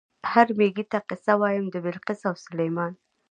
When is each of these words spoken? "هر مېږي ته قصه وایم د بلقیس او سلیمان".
"هر 0.31 0.47
مېږي 0.59 0.85
ته 0.91 0.99
قصه 1.09 1.33
وایم 1.41 1.65
د 1.69 1.75
بلقیس 1.85 2.21
او 2.29 2.35
سلیمان". 2.45 2.93